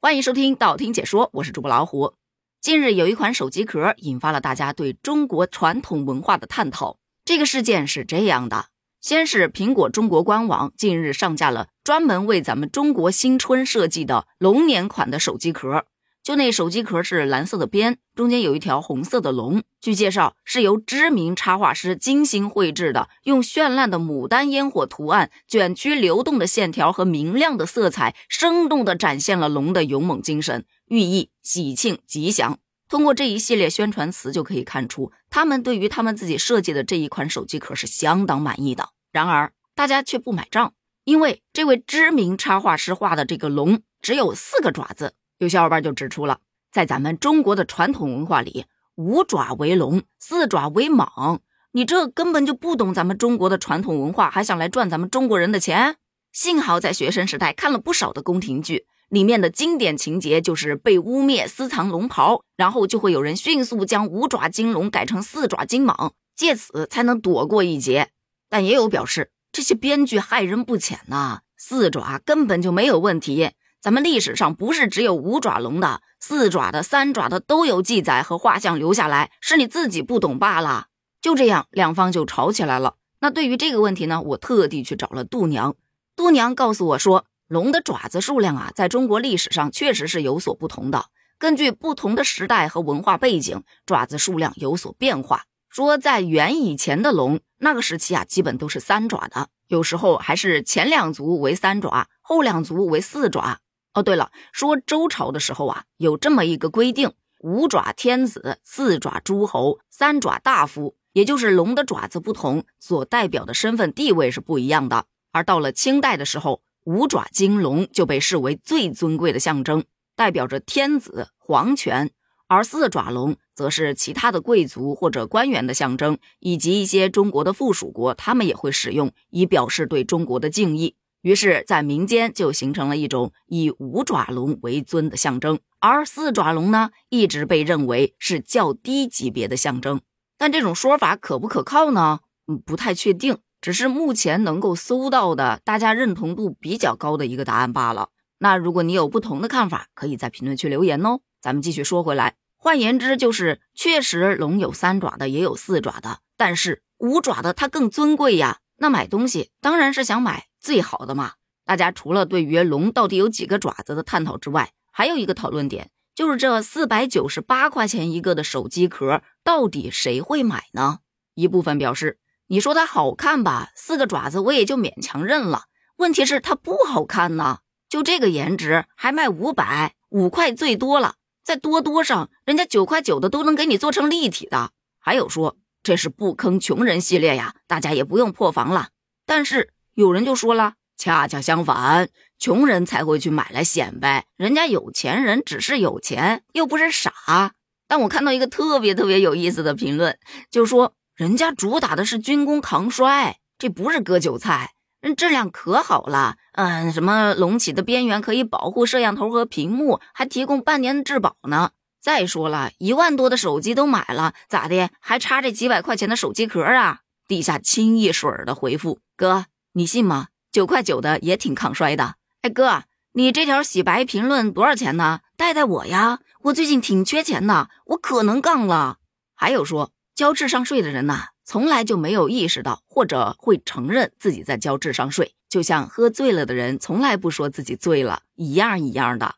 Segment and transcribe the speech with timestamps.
[0.00, 2.14] 欢迎收听道听解说，我是主播老虎。
[2.60, 6.98] 近日有一款手机壳引发了大家对中国传统文化的探讨。
[7.24, 8.66] 这个事件是这样的：
[9.00, 15.84] 先是苹果中国官网近日上架了专门为咱们中国新春设计的龙年款的手机壳。
[16.28, 19.62] 就那手机壳是蓝色的边，中间有一条红色的龙。
[19.80, 32.58] 据介绍，是由知名插画师精心绘制的，用绚烂的牡丹烟火图案、卷曲流动的线条和明亮的色彩，生动地展现了龙的勇猛精神，寓意喜庆吉祥。
[32.90, 38.90] 通过这一系列宣传词就可以看出，他们对于他们自己设计的这一款手机壳是相当满意的。
[39.10, 40.74] 然而，大家却不买账，
[41.04, 45.14] 因为这位知名插画师画的这个龙只有四个爪子。
[45.38, 46.40] 有小伙伴就指出了，
[46.72, 48.66] 在咱们中国的传统文化里，
[48.96, 51.38] 五爪为龙，四爪为蟒。
[51.70, 55.96] 你这根本就不懂咱们中国的传统文化，还想来赚咱们中国人的钱？
[56.32, 68.10] 幸好在学生时代看了不少的宫廷剧，里面的经典情节就是被污蔑私藏龙袍，然后就会有人迅速将五爪金龙改成四爪金蟒，借此才能躲过一劫。
[68.48, 73.52] 但也有表示，这些编剧害人不浅呐，四爪根本就没有问题。
[73.80, 80.86] 咱们历史上不是只有五爪龙的，四爪的、三爪的都有记载和画像留下来，是你自己不懂罢了。
[81.20, 82.96] 就这样，两方就吵起来了。
[83.20, 85.76] 那对于这个问题呢，我特地去找了度娘。
[86.16, 91.06] 度娘告诉我说，龙的爪子数量啊，在中国历史上确实是有所不同的，
[91.38, 95.44] 根据不同的时代和文化背景，爪子数量有所变化。
[95.68, 103.60] 说在元以前的龙，那个时期啊，基本都是三爪的，有时候还是前两足为三爪，后两足为四爪。
[103.98, 110.94] 哦，对了，说周朝的时候啊，有这么一个规定：五爪天子，四爪诸侯，三爪大夫。
[111.14, 115.06] 也就是龙的爪子不同，所代表的身份地位是不一样的。
[115.32, 122.06] 而到了清代的时候，五爪金龙就被视为最尊贵的象征，代表着天子皇权；
[122.46, 130.94] 而四爪龙则是其他的贵族或者官员的象征，以及一些中国的附属国，他们也会使用，以表示对中国的敬意。
[131.22, 140.00] 于是，在民间就形成了一种以五爪龙为尊的象征，而四爪龙呢，一直被认为是较低级别的象征。
[140.36, 142.20] 但这种说法可不可靠呢？
[142.46, 148.10] 嗯，不太确定，只是目前能够搜到的大家认同度比较高的一个答案罢了。
[148.38, 151.20] 那如果你有不同的看法，可以在评论区留言哦。
[151.40, 158.60] 咱们继续说回来，换言之，就是确实龙有三爪的，也有四爪的，但是五爪的它更尊贵呀。
[158.76, 160.47] 那买东西当然是想买。
[160.60, 161.32] 最好的嘛，
[161.64, 170.98] 大家除了对于龙到底有几个爪子的探讨之外，还有一个讨论点，就是这四百九十八块钱一个的手机壳，到底谁会买呢？
[171.34, 172.18] 一部分表示，
[172.48, 175.64] 你说它好看吧，四个爪子我也就勉强认了。
[175.96, 177.58] 问题是它不好看呢，
[177.88, 181.14] 就这个颜值还卖五百五块最多了，
[181.44, 184.72] 在多多上人家九块九的都能给你做成立体的。
[184.98, 188.88] 还有说这是不坑穷人系列呀，大家也不用破防了。
[189.24, 189.72] 但是。
[189.98, 197.54] 有人就说了，恰恰相反，穷人才会去买来显摆，人家有钱人只是有钱，又不是傻。
[197.88, 200.16] 但我看到一个特别特别有意思的评论，
[200.52, 204.70] 就说人家主打的是军工抗衰，这不是割韭菜，
[205.00, 206.36] 人质量可好了。
[206.52, 211.72] 嗯，什么隆起的边缘可以保护摄像头和屏幕，还提供半年的质保呢。
[212.00, 214.90] 再说了，一万多的手机都买了，咋的？
[215.00, 217.00] 还差这几百块钱的手机壳啊？
[217.26, 219.46] 地下清一水的回复，哥。
[219.72, 220.28] 你信吗？
[220.50, 222.16] 九块九的也挺抗衰的。
[222.42, 225.20] 哎哥，你这条洗白评论多少钱呢？
[225.36, 228.98] 带带我呀，我最近挺缺钱的，我可能杠了。
[229.34, 239.36] 还有说交智商税的人呐，从来就没有意识到或者会承认自己在交智商税，就像喝醉了的人从来不说自己醉了一样一样的。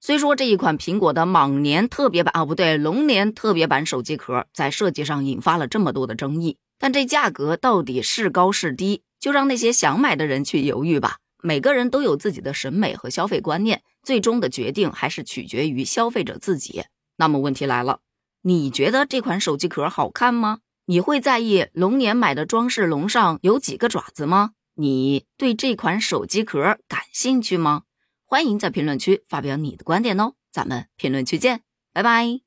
[0.00, 9.02] 虽说这一款苹果的蟒年特别版啊，不对，龙年特别版手机壳在设计上引发了这么多的争议，但这价格到底是高是低？
[9.26, 11.16] 就让那些想买的人去犹豫吧。
[11.42, 16.84] 每个人都有自己的审美和消费观念，最终的决定还是取决于消费者自己。
[17.16, 17.98] 那么问题来了，
[18.42, 20.60] 你觉得这款手机壳好看吗？
[20.84, 24.52] 你会在意龙年买的装饰龙上有几个爪子吗？
[24.76, 27.82] 你对这款手机壳感兴趣吗？
[28.24, 30.34] 欢迎在评论区发表你的观点哦。
[30.52, 31.62] 咱们评论区见，
[31.92, 32.45] 拜拜。